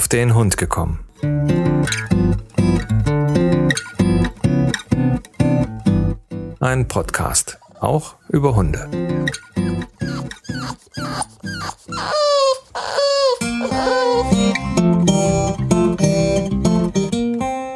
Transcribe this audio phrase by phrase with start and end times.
[0.00, 1.04] auf den Hund gekommen.
[6.58, 8.88] Ein Podcast, auch über Hunde.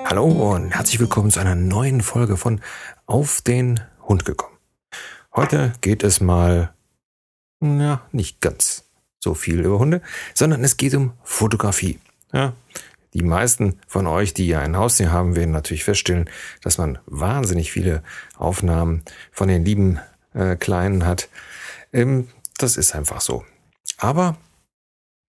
[0.07, 2.63] Hallo und herzlich willkommen zu einer neuen Folge von
[3.05, 4.57] Auf den Hund gekommen.
[5.35, 6.73] Heute geht es mal,
[7.61, 8.85] ja, nicht ganz
[9.21, 10.01] so viel über Hunde,
[10.33, 11.99] sondern es geht um Fotografie.
[12.35, 12.53] Ja,
[13.15, 16.29] die meisten von euch, die ja ein Haustier haben, werden natürlich feststellen,
[16.63, 18.03] dass man wahnsinnig viele
[18.37, 20.01] Aufnahmen von den lieben
[20.35, 21.29] äh, Kleinen hat.
[21.93, 22.27] Ähm,
[22.59, 23.45] das ist einfach so.
[23.99, 24.37] Aber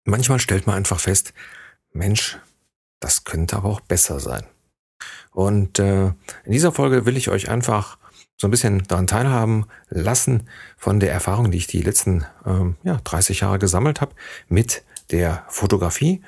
[0.04, 1.34] manchmal stellt man einfach fest,
[1.94, 2.40] Mensch,
[3.00, 4.44] das könnte aber auch besser sein.
[5.32, 8.00] Und äh, in dieser Folge will ich euch einfach
[8.36, 13.00] so ein bisschen daran teilhaben lassen von der Erfahrung, die ich die letzten ähm, ja,
[13.04, 14.16] 30 Jahre gesammelt habe
[14.48, 16.24] mit der Fotografie.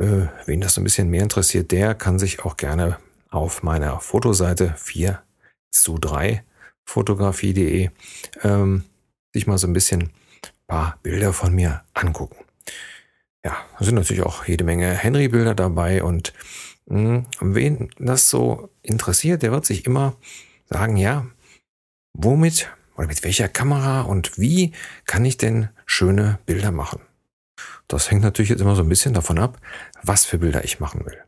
[0.00, 2.96] Äh, wen das so ein bisschen mehr interessiert, der kann sich auch gerne
[3.28, 5.22] auf meiner Fotoseite 4
[5.70, 6.42] zu 3
[6.86, 7.90] fotografie.de
[8.42, 8.84] ähm,
[9.34, 10.10] sich mal so ein bisschen
[10.66, 12.44] paar Bilder von mir angucken.
[13.44, 16.32] Ja, da sind natürlich auch jede Menge Henry-Bilder dabei und
[16.86, 20.16] mh, hm, wen das so interessiert, der wird sich immer
[20.70, 21.26] sagen, ja,
[22.14, 24.72] womit oder mit welcher Kamera und wie
[25.04, 27.00] kann ich denn schöne Bilder machen?
[27.88, 29.58] Das hängt natürlich jetzt immer so ein bisschen davon ab,
[30.02, 31.18] was für Bilder ich machen will.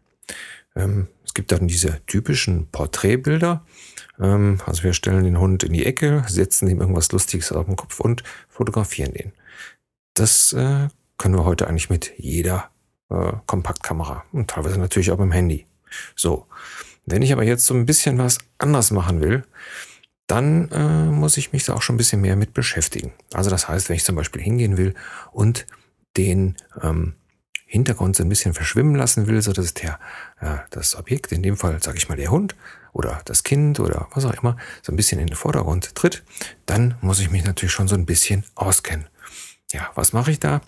[0.76, 3.64] Ähm, es gibt dann diese typischen Porträtbilder.
[4.20, 7.76] Ähm, also wir stellen den Hund in die Ecke, setzen ihm irgendwas Lustiges auf den
[7.76, 9.32] Kopf und fotografieren den.
[10.14, 12.70] Das äh, können wir heute eigentlich mit jeder
[13.10, 15.66] äh, Kompaktkamera und teilweise natürlich auch mit dem Handy.
[16.16, 16.46] So,
[17.06, 19.44] wenn ich aber jetzt so ein bisschen was anders machen will,
[20.26, 23.12] dann äh, muss ich mich da auch schon ein bisschen mehr mit beschäftigen.
[23.32, 24.94] Also das heißt, wenn ich zum Beispiel hingehen will
[25.32, 25.66] und
[26.16, 27.14] den ähm,
[27.66, 29.98] Hintergrund so ein bisschen verschwimmen lassen will, so dass der
[30.40, 32.54] äh, das Objekt, in dem Fall sage ich mal der Hund
[32.92, 36.22] oder das Kind oder was auch immer, so ein bisschen in den Vordergrund tritt,
[36.66, 39.06] dann muss ich mich natürlich schon so ein bisschen auskennen.
[39.72, 40.60] Ja, was mache ich da?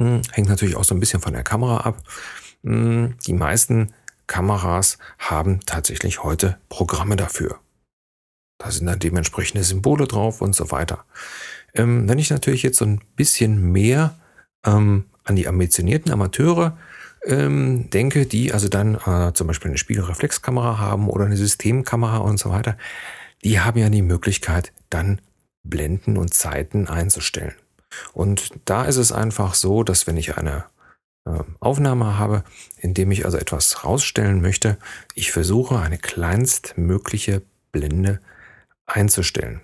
[0.00, 2.00] Hm, hängt natürlich auch so ein bisschen von der Kamera ab.
[2.62, 3.92] Hm, die meisten
[4.28, 7.58] Kameras haben tatsächlich heute Programme dafür.
[8.58, 11.04] Da sind dann dementsprechende Symbole drauf und so weiter.
[11.74, 14.18] Ähm, wenn ich natürlich jetzt so ein bisschen mehr
[14.64, 16.76] ähm, an die ambitionierten Amateure
[17.24, 22.38] ähm, denke, die also dann äh, zum Beispiel eine Spiegelreflexkamera haben oder eine Systemkamera und
[22.38, 22.76] so weiter,
[23.44, 25.20] die haben ja die Möglichkeit, dann
[25.62, 27.54] Blenden und Zeiten einzustellen.
[28.12, 30.64] Und da ist es einfach so, dass wenn ich eine
[31.26, 32.44] äh, Aufnahme habe,
[32.76, 34.78] indem ich also etwas rausstellen möchte,
[35.14, 37.42] ich versuche eine kleinstmögliche
[37.72, 38.20] Blende
[38.86, 39.60] einzustellen.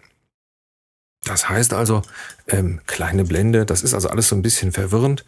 [1.25, 2.03] Das heißt also,
[2.49, 5.25] ähm, kleine Blende, das ist also alles so ein bisschen verwirrend.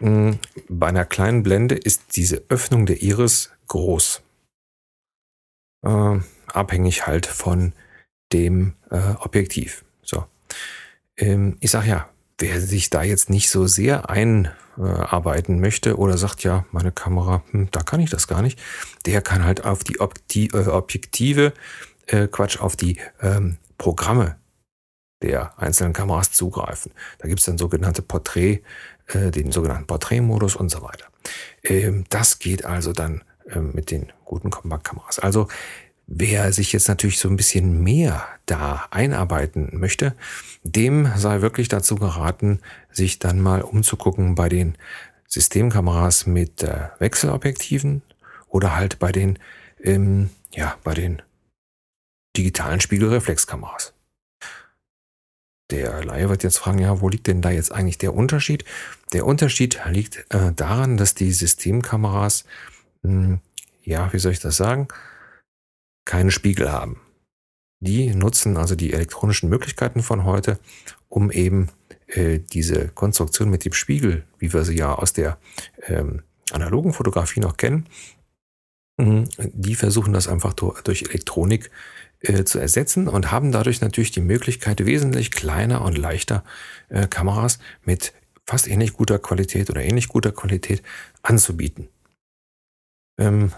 [0.00, 0.38] Ähm,
[0.68, 4.22] bei einer kleinen Blende ist diese Öffnung der Iris groß.
[5.84, 7.72] Äh, abhängig halt von
[8.32, 9.84] dem äh, Objektiv.
[10.02, 10.24] So.
[11.16, 16.42] Ähm, ich sage ja, wer sich da jetzt nicht so sehr einarbeiten möchte oder sagt,
[16.42, 18.58] ja, meine Kamera, hm, da kann ich das gar nicht,
[19.04, 21.52] der kann halt auf die Obti äh, Objektive,
[22.06, 24.36] äh, Quatsch, auf die ähm, Programme
[25.24, 26.92] der einzelnen Kameras zugreifen.
[27.18, 28.60] Da gibt es dann sogenannte Porträt,
[29.08, 31.06] äh, den sogenannten Porträtmodus und so weiter.
[31.62, 35.18] Ähm, das geht also dann ähm, mit den guten Kompaktkameras.
[35.18, 35.48] Also
[36.06, 40.14] Wer sich jetzt natürlich so ein bisschen mehr da einarbeiten möchte,
[40.62, 42.60] dem sei wirklich dazu geraten,
[42.92, 44.76] sich dann mal umzugucken bei den
[45.28, 48.02] Systemkameras mit äh, Wechselobjektiven
[48.48, 49.38] oder halt bei den,
[49.82, 51.22] ähm, ja, bei den
[52.36, 53.94] digitalen Spiegelreflexkameras.
[55.74, 58.64] Der Laie wird jetzt fragen, ja, wo liegt denn da jetzt eigentlich der Unterschied?
[59.12, 62.44] Der Unterschied liegt äh, daran, dass die Systemkameras,
[63.02, 63.40] mh, hm,
[63.82, 64.86] ja, wie soll ich das sagen,
[66.04, 67.00] keine Spiegel haben.
[67.80, 70.60] Die nutzen also die elektronischen Möglichkeiten von heute,
[71.08, 71.70] um eben
[72.06, 75.38] äh, diese Konstruktion mit dem Spiegel, wie wir sie ja aus der
[75.88, 76.22] ähm,
[76.52, 77.88] analogen Fotografie noch kennen,
[78.98, 81.72] mh, die versuchen das einfach durch Elektronik
[82.20, 86.44] äh, zu ersetzen und haben dadurch natürlich die Möglichkeit, wesentlich kleiner und leichter
[86.88, 88.12] äh, Kameras mit
[88.46, 90.82] fast ähnlich guter Qualität oder ähnlich guter Qualität
[91.22, 91.88] anzubieten.
[93.18, 93.52] Ähm,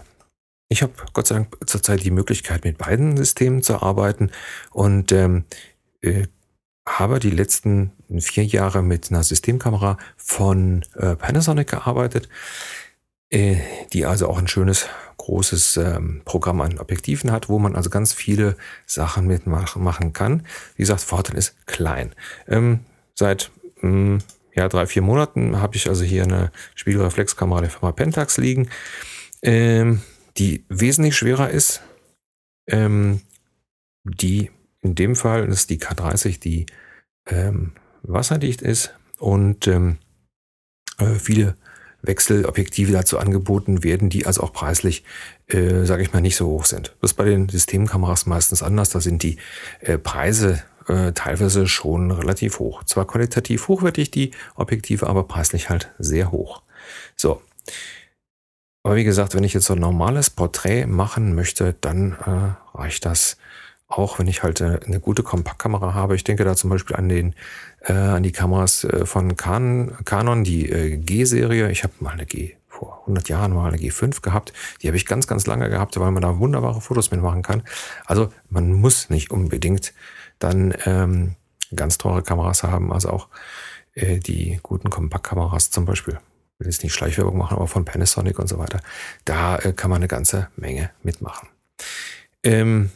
[0.69, 4.31] ich habe Gott sei Dank zurzeit die Möglichkeit, mit beiden Systemen zu arbeiten
[4.71, 5.45] und ähm,
[6.01, 6.27] äh,
[6.87, 12.29] habe die letzten vier Jahre mit einer Systemkamera von äh, Panasonic gearbeitet,
[13.29, 13.57] äh,
[13.93, 14.87] die also auch ein schönes
[15.27, 20.45] großes ähm, Programm an Objektiven hat, wo man also ganz viele Sachen mitmachen kann.
[20.75, 22.13] Wie gesagt, Vorteil ist klein.
[22.47, 22.79] Ähm,
[23.13, 23.51] seit
[23.81, 24.19] mh, hm,
[24.55, 28.69] ja, drei, vier Monaten habe ich also hier eine Spiegelreflexkamera der Firma Pentax liegen,
[29.41, 30.01] ähm,
[30.37, 31.81] die wesentlich schwerer ist.
[32.69, 33.21] Ähm,
[34.05, 34.49] die
[34.81, 36.67] in dem Fall ist die K30, die
[37.27, 39.97] ähm, wasserdicht ist und ähm,
[40.99, 41.57] äh, viele
[42.07, 45.03] Wechselobjektive dazu angeboten werden, die also auch preislich,
[45.47, 46.95] äh, sage ich mal, nicht so hoch sind.
[47.01, 48.89] Das ist bei den Systemkameras meistens anders.
[48.89, 49.37] Da sind die
[49.81, 52.83] äh, Preise äh, teilweise schon relativ hoch.
[52.85, 56.61] Zwar qualitativ hochwertig die Objektive, aber preislich halt sehr hoch.
[57.15, 57.41] So.
[58.83, 63.05] Aber wie gesagt, wenn ich jetzt so ein normales Porträt machen möchte, dann äh, reicht
[63.05, 63.37] das
[63.87, 66.15] auch, wenn ich halt äh, eine gute Kompaktkamera habe.
[66.15, 67.35] Ich denke da zum Beispiel an den
[67.81, 71.71] äh, an die Kameras äh, von Canon, die äh, G-Serie.
[71.71, 74.53] Ich habe mal eine G vor 100 Jahren mal eine G5 gehabt.
[74.81, 77.63] Die habe ich ganz, ganz lange gehabt, weil man da wunderbare Fotos mitmachen kann.
[78.05, 79.93] Also man muss nicht unbedingt
[80.39, 81.35] dann ähm,
[81.75, 83.29] ganz teure Kameras haben, also auch
[83.93, 86.19] äh, die guten Kompaktkameras zum Beispiel.
[86.53, 88.79] Ich will jetzt nicht Schleichwerbung machen, aber von Panasonic und so weiter.
[89.25, 91.49] Da äh, kann man eine ganze Menge mitmachen.
[92.43, 92.91] Ähm,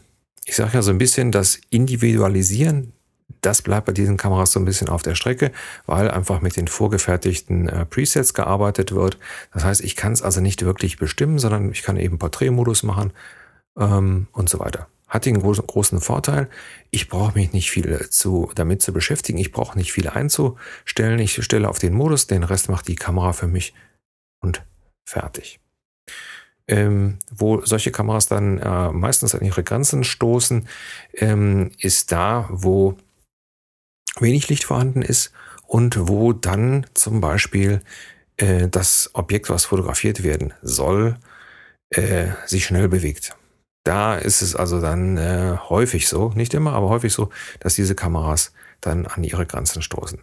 [0.51, 2.91] ich sage ja so ein bisschen, das Individualisieren
[3.39, 5.53] das bleibt bei diesen Kameras so ein bisschen auf der Strecke,
[5.85, 9.17] weil einfach mit den vorgefertigten äh, Presets gearbeitet wird.
[9.53, 13.13] Das heißt, ich kann es also nicht wirklich bestimmen, sondern ich kann eben Porträtmodus machen
[13.79, 14.89] ähm, und so weiter.
[15.07, 16.49] Hat den großen, großen Vorteil,
[16.91, 21.19] ich brauche mich nicht viel zu, damit zu beschäftigen, ich brauche nicht viel einzustellen.
[21.19, 23.73] Ich stelle auf den Modus, den Rest macht die Kamera für mich
[24.41, 24.63] und
[25.05, 25.61] fertig.
[26.71, 30.69] Ähm, wo solche Kameras dann äh, meistens an ihre Grenzen stoßen,
[31.15, 32.95] ähm, ist da, wo
[34.21, 35.33] wenig Licht vorhanden ist
[35.67, 37.81] und wo dann zum Beispiel
[38.37, 41.17] äh, das Objekt, was fotografiert werden soll,
[41.89, 43.35] äh, sich schnell bewegt.
[43.83, 47.95] Da ist es also dann äh, häufig so, nicht immer, aber häufig so, dass diese
[47.95, 50.19] Kameras dann an ihre Grenzen stoßen.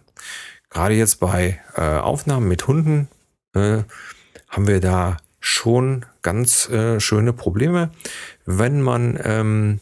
[0.71, 3.09] Gerade jetzt bei äh, Aufnahmen mit Hunden
[3.55, 3.83] äh,
[4.49, 7.91] haben wir da schon ganz äh, schöne Probleme,
[8.45, 9.81] wenn man ähm,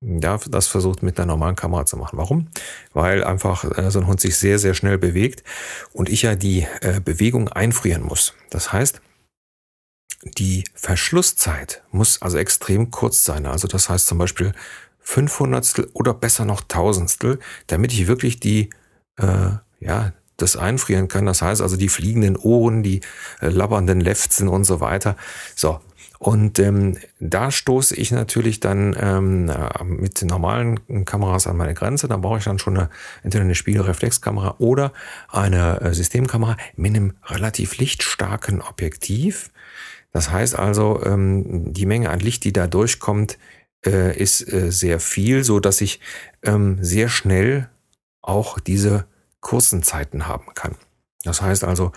[0.00, 2.18] ja, das versucht mit einer normalen Kamera zu machen.
[2.18, 2.48] Warum?
[2.92, 5.42] Weil einfach äh, so ein Hund sich sehr, sehr schnell bewegt
[5.92, 8.34] und ich ja die äh, Bewegung einfrieren muss.
[8.50, 9.00] Das heißt,
[10.22, 13.46] die Verschlusszeit muss also extrem kurz sein.
[13.46, 14.52] Also das heißt zum Beispiel
[15.00, 18.70] 500 oder besser noch Tausendstel, damit ich wirklich die,
[19.18, 21.26] äh, ja, das einfrieren kann.
[21.26, 23.02] Das heißt also die fliegenden Ohren, die
[23.40, 25.16] äh, labbernden Lefzen und so weiter.
[25.54, 25.80] So,
[26.18, 29.52] und ähm, da stoße ich natürlich dann ähm,
[29.86, 32.08] mit normalen Kameras an meine Grenze.
[32.08, 32.90] Da brauche ich dann schon eine,
[33.22, 34.92] entweder eine Spiegelreflexkamera oder
[35.28, 39.50] eine äh, Systemkamera mit einem relativ lichtstarken Objektiv.
[40.12, 43.38] Das heißt also, ähm, die Menge an Licht, die da durchkommt,
[43.86, 46.00] äh, ist äh, sehr viel, so dass ich
[46.42, 47.68] ähm, sehr schnell
[48.22, 49.06] auch diese
[49.40, 50.76] kurzen Zeiten haben kann.
[51.24, 51.92] Das heißt also,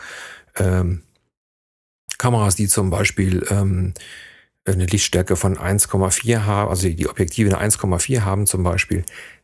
[0.55, 1.03] ähm,
[2.17, 3.93] Kameras, die zum Beispiel ähm,
[4.65, 9.03] eine Lichtstärke von 1,4 haben, also die Objektive eine 1,4 haben zum Beispiel,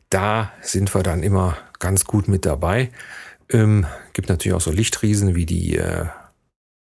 [0.10, 2.92] da sind wir dann immer ganz gut mit dabei.
[3.50, 6.06] Ähm, gibt natürlich auch so Lichtriesen wie die äh,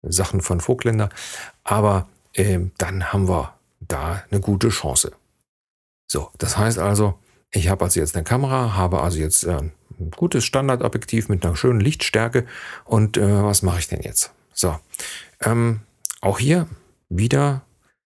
[0.02, 1.10] Sachen von Vogtländer,
[1.64, 5.14] aber ähm, dann haben wir da eine gute Chance.
[6.08, 7.18] So, das heißt also,
[7.52, 9.62] ich habe also jetzt eine Kamera, habe also jetzt äh,
[10.15, 12.45] gutes Standardobjektiv mit einer schönen Lichtstärke
[12.86, 14.31] und äh, was mache ich denn jetzt?
[14.54, 14.78] So,
[15.42, 15.81] ähm,
[16.21, 16.68] auch hier
[17.09, 17.61] wieder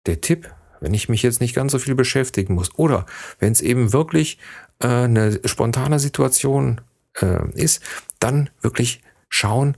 [0.06, 3.06] der Tipp, wenn ich mich jetzt nicht ganz so viel beschäftigen muss oder
[3.40, 4.40] wenn es eben wirklich
[4.80, 6.82] äh, eine spontane Situation
[7.22, 7.84] äh, ist,
[8.20, 9.78] dann wirklich schauen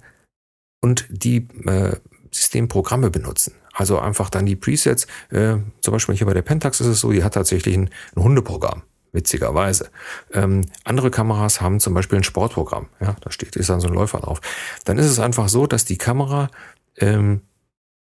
[0.82, 1.96] und die äh,
[2.32, 3.54] Systemprogramme benutzen.
[3.74, 7.12] Also einfach dann die Presets, äh, zum Beispiel hier bei der Pentax ist es so,
[7.12, 9.90] die hat tatsächlich ein, ein Hundeprogramm witzigerweise.
[10.34, 12.88] Ähm, andere Kameras haben zum Beispiel ein Sportprogramm.
[13.00, 14.42] Ja, da steht, ist dann so ein Läufer drauf.
[14.86, 16.50] Dann ist es einfach so, dass die Kamera
[16.98, 17.42] ähm,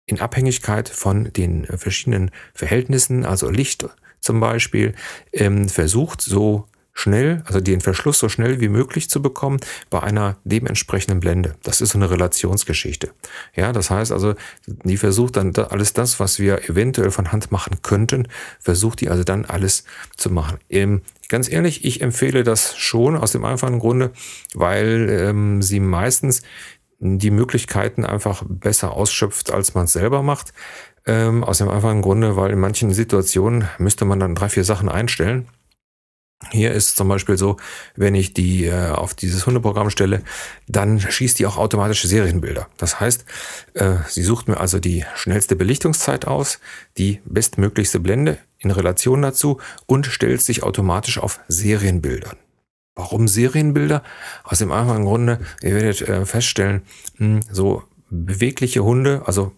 [0.05, 3.87] in Abhängigkeit von den verschiedenen Verhältnissen, also Licht
[4.19, 4.93] zum Beispiel,
[5.31, 6.67] ähm, versucht so
[6.99, 11.55] schnell, also den Verschluss so schnell wie möglich zu bekommen bei einer dementsprechenden Blende.
[11.63, 13.11] Das ist so eine Relationsgeschichte.
[13.55, 17.77] Ja, das heißt also, die versucht dann alles das, was wir eventuell von Hand machen
[17.81, 18.27] könnten,
[18.59, 19.85] versucht die also dann alles
[20.17, 20.59] zu machen.
[20.69, 24.11] Ähm, ganz ehrlich, ich empfehle das schon aus dem einfachen Grunde,
[24.53, 26.41] weil ähm, sie meistens
[26.99, 30.53] die Möglichkeiten einfach besser ausschöpft, als man es selber macht.
[31.05, 34.89] Ähm, aus dem einfachen Grunde, weil in manchen Situationen müsste man dann drei, vier Sachen
[34.89, 35.47] einstellen.
[36.51, 37.57] Hier ist zum Beispiel so,
[37.97, 40.21] wenn ich die äh, auf dieses Hundeprogramm stelle,
[40.67, 42.67] dann schießt die auch automatisch Serienbilder.
[42.77, 43.25] Das heißt,
[43.73, 46.59] äh, sie sucht mir also die schnellste Belichtungszeit aus,
[46.97, 52.37] die bestmöglichste Blende in Relation dazu und stellt sich automatisch auf Serienbildern.
[52.95, 54.01] Warum Serienbilder?
[54.43, 56.83] Aus dem einfachen Grunde, ihr werdet äh, feststellen,
[57.17, 59.51] mh, so bewegliche Hunde, also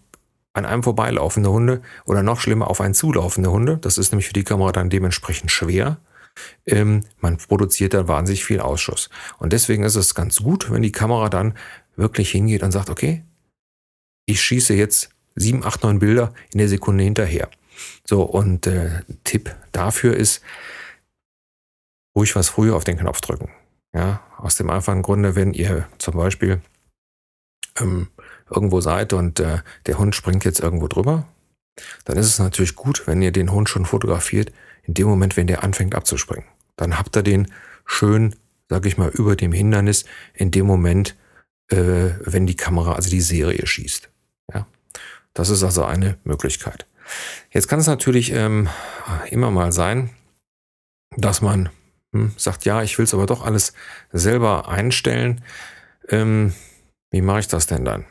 [0.52, 4.32] an einem vorbeilaufende Hunde oder noch schlimmer auf einen zulaufende Hunde, das ist nämlich für
[4.34, 5.98] die Kamera dann dementsprechend schwer.
[6.66, 9.10] Ähm, man produziert da wahnsinnig viel Ausschuss.
[9.38, 11.54] Und deswegen ist es ganz gut, wenn die Kamera dann
[11.96, 13.24] wirklich hingeht und sagt, okay,
[14.26, 17.48] ich schieße jetzt sieben, acht, neun Bilder in der Sekunde hinterher.
[18.04, 20.42] So, und äh, Tipp dafür ist,
[22.16, 23.50] ruhig was früher auf den Knopf drücken.
[23.94, 26.60] Ja, aus dem einfachen Grunde, wenn ihr zum Beispiel
[27.78, 28.08] ähm,
[28.50, 31.26] irgendwo seid und äh, der Hund springt jetzt irgendwo drüber,
[32.04, 35.46] dann ist es natürlich gut, wenn ihr den Hund schon fotografiert, in dem Moment, wenn
[35.46, 36.44] der anfängt abzuspringen.
[36.76, 37.52] Dann habt ihr den
[37.86, 38.34] schön,
[38.68, 41.16] sag ich mal, über dem Hindernis in dem Moment,
[41.68, 44.10] äh, wenn die Kamera, also die Serie schießt.
[44.54, 44.66] Ja,
[45.34, 46.86] das ist also eine Möglichkeit.
[47.50, 48.68] Jetzt kann es natürlich ähm,
[49.30, 50.10] immer mal sein,
[51.16, 51.70] dass man
[52.12, 53.72] hm, sagt, ja, ich will es aber doch alles
[54.12, 55.42] selber einstellen.
[56.08, 56.54] Ähm,
[57.10, 58.04] wie mache ich das denn dann?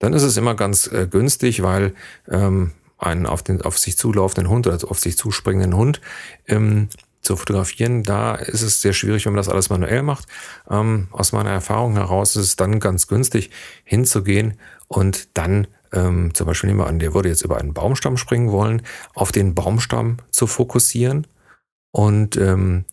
[0.00, 1.94] Dann ist es immer ganz äh, günstig, weil
[2.28, 6.00] ähm, einen auf, den, auf sich zulaufenden Hund oder auf sich zuspringenden Hund
[6.46, 6.88] ähm,
[7.22, 10.26] zu fotografieren, da ist es sehr schwierig, wenn man das alles manuell macht.
[10.70, 13.50] Ähm, aus meiner Erfahrung heraus ist es dann ganz günstig,
[13.84, 14.54] hinzugehen
[14.88, 18.52] und dann ähm, zum Beispiel nehmen wir an, der würde jetzt über einen Baumstamm springen
[18.52, 18.82] wollen,
[19.14, 21.26] auf den Baumstamm zu fokussieren
[21.90, 22.84] und ähm,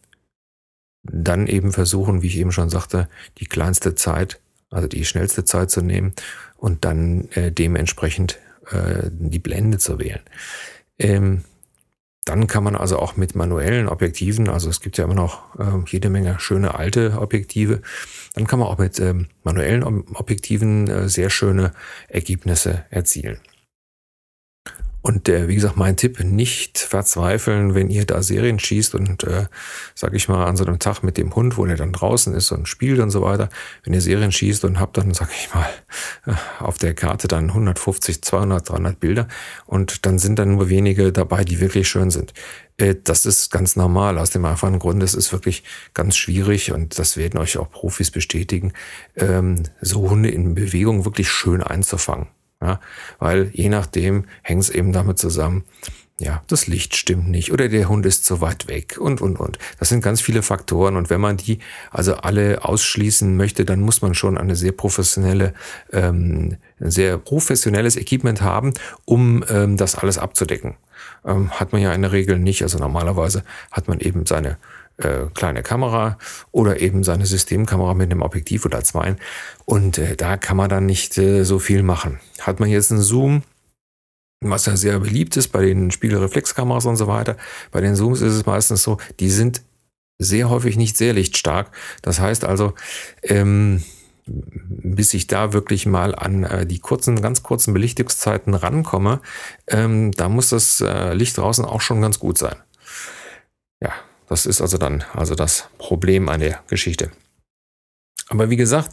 [1.04, 5.72] dann eben versuchen, wie ich eben schon sagte, die kleinste Zeit, also die schnellste Zeit
[5.72, 6.14] zu nehmen
[6.58, 8.40] und dann äh, dementsprechend
[8.72, 10.22] äh, die Blende zu wählen.
[11.00, 11.44] Ähm,
[12.28, 15.84] dann kann man also auch mit manuellen Objektiven, also es gibt ja immer noch äh,
[15.88, 17.82] jede Menge schöne alte Objektive,
[18.34, 21.72] dann kann man auch mit ähm, manuellen Objektiven äh, sehr schöne
[22.10, 23.40] Ergebnisse erzielen.
[25.02, 29.46] Und äh, wie gesagt, mein Tipp, nicht verzweifeln, wenn ihr da Serien schießt und, äh,
[29.96, 32.52] sag ich mal, an so einem Tag mit dem Hund, wo der dann draußen ist
[32.52, 33.50] und spielt und so weiter,
[33.84, 35.70] wenn ihr Serien schießt und habt dann, sag ich mal,
[36.26, 39.28] äh, auf der Karte dann 150, 200, 300 Bilder
[39.66, 42.34] und dann sind dann nur wenige dabei, die wirklich schön sind.
[42.78, 45.64] Äh, das ist ganz normal, aus dem einfachen Grund, es ist wirklich
[45.94, 48.74] ganz schwierig und das werden euch auch Profis bestätigen,
[49.16, 52.28] ähm, so Hunde in Bewegung wirklich schön einzufangen.
[52.62, 52.80] Ja,
[53.20, 55.64] weil je nachdem hängt es eben damit zusammen,
[56.20, 59.60] ja, das Licht stimmt nicht oder der Hund ist zu weit weg und, und, und.
[59.78, 61.60] Das sind ganz viele Faktoren und wenn man die
[61.92, 65.54] also alle ausschließen möchte, dann muss man schon eine sehr professionelle,
[65.94, 68.74] ähm, ein sehr professionelles Equipment haben,
[69.06, 70.76] um ähm, das alles abzudecken.
[71.24, 72.64] Ähm, hat man ja in der Regel nicht.
[72.64, 74.58] Also normalerweise hat man eben seine
[74.98, 76.18] äh, kleine Kamera
[76.52, 79.16] oder eben seine Systemkamera mit einem Objektiv oder zwei.
[79.66, 82.20] Und äh, da kann man dann nicht äh, so viel machen.
[82.40, 83.44] Hat man jetzt einen Zoom,
[84.42, 87.38] was ja sehr beliebt ist bei den Spiegelreflexkameras und so weiter.
[87.72, 89.62] Bei den Zooms ist es meistens so, die sind
[90.20, 91.72] sehr häufig nicht sehr lichtstark.
[92.02, 92.74] Das heißt also,
[93.24, 93.84] ähm,
[94.26, 99.22] bis ich da wirklich mal an äh, die kurzen, ganz kurzen Belichtungszeiten rankomme,
[99.68, 102.56] ähm, da muss das äh, Licht draußen auch schon ganz gut sein.
[103.82, 103.94] Ja,
[104.28, 107.12] das ist also dann also das Problem an der Geschichte.
[108.30, 108.92] Aber wie gesagt,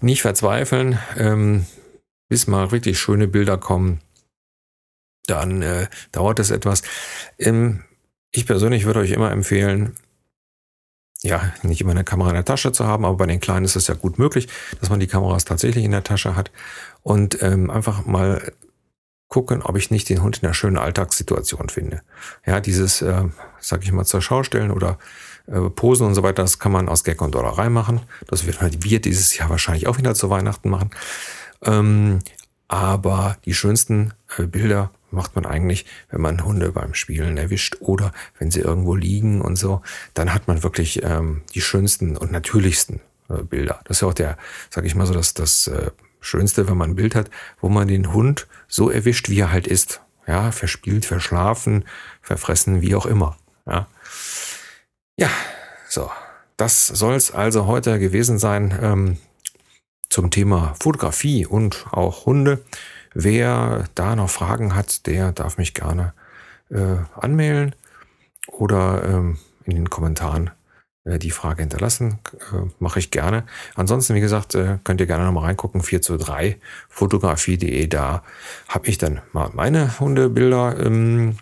[0.00, 1.66] nicht verzweifeln, ähm,
[2.28, 4.00] bis mal richtig schöne Bilder kommen,
[5.26, 6.82] dann äh, dauert es etwas.
[7.38, 7.82] Ähm,
[8.30, 9.96] ich persönlich würde euch immer empfehlen,
[11.22, 13.76] ja, nicht immer eine Kamera in der Tasche zu haben, aber bei den Kleinen ist
[13.76, 14.48] es ja gut möglich,
[14.80, 16.50] dass man die Kameras tatsächlich in der Tasche hat
[17.02, 18.52] und ähm, einfach mal
[19.34, 22.02] gucken, ob ich nicht den Hund in einer schönen Alltagssituation finde.
[22.46, 23.24] Ja, dieses, äh,
[23.58, 24.96] sag ich mal, zur Schau oder
[25.48, 28.00] äh, Posen und so weiter, das kann man aus Gag und Dollerei machen.
[28.28, 30.90] Das wird halt wir dieses Jahr wahrscheinlich auch wieder zu Weihnachten machen.
[31.62, 32.20] Ähm,
[32.68, 38.12] aber die schönsten äh, Bilder macht man eigentlich, wenn man Hunde beim Spielen erwischt oder
[38.38, 39.82] wenn sie irgendwo liegen und so.
[40.14, 43.80] Dann hat man wirklich ähm, die schönsten und natürlichsten äh, Bilder.
[43.86, 44.38] Das ist ja auch der,
[44.70, 45.90] sag ich mal so, das, das äh,
[46.24, 49.66] Schönste, wenn man ein Bild hat, wo man den Hund so erwischt, wie er halt
[49.66, 50.00] ist.
[50.26, 51.84] Ja, verspielt, verschlafen,
[52.22, 53.36] verfressen, wie auch immer.
[53.66, 53.86] Ja,
[55.16, 55.28] ja
[55.88, 56.10] so.
[56.56, 59.16] Das soll es also heute gewesen sein ähm,
[60.08, 62.64] zum Thema Fotografie und auch Hunde.
[63.12, 66.14] Wer da noch Fragen hat, der darf mich gerne
[66.70, 67.74] äh, anmelden
[68.46, 70.50] oder ähm, in den Kommentaren
[71.04, 72.18] die Frage hinterlassen.
[72.52, 73.44] Äh, Mache ich gerne.
[73.74, 75.82] Ansonsten, wie gesagt, äh, könnt ihr gerne nochmal reingucken.
[75.82, 76.58] 4 zu 3
[76.88, 77.86] fotografie.de.
[77.88, 78.22] Da
[78.68, 81.36] habe ich dann mal meine Hundebilder ähm,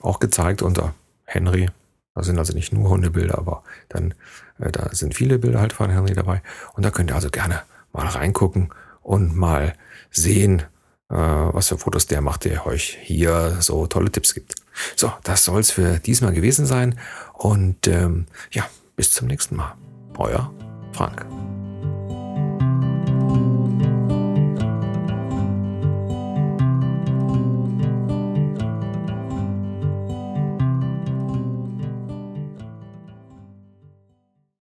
[0.00, 0.94] auch gezeigt unter
[1.24, 1.70] Henry.
[2.14, 4.14] Da sind also nicht nur Hundebilder, aber dann
[4.58, 6.42] äh, da sind viele Bilder halt von Henry dabei.
[6.74, 8.70] Und da könnt ihr also gerne mal reingucken
[9.00, 9.74] und mal
[10.10, 10.60] sehen,
[11.08, 14.56] äh, was für Fotos der macht, der euch hier so tolle Tipps gibt.
[14.96, 16.98] So, das soll's für diesmal gewesen sein.
[17.34, 19.74] Und ähm, ja, bis zum nächsten Mal.
[20.18, 20.52] Euer
[20.92, 21.26] Frank.